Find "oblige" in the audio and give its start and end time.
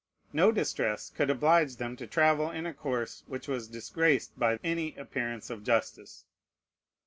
1.29-1.75